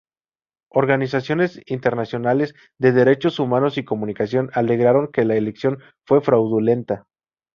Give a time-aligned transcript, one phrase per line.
[0.71, 5.77] Organizaciones internacionales de derechos humanos y comunicación alegaron que la elección
[6.07, 7.05] fue fraudulenta.